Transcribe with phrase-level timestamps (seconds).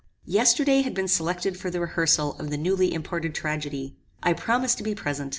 [0.25, 3.97] "Yesterday had been selected for the rehearsal of the newly imported tragedy.
[4.23, 5.29] I promised to be present.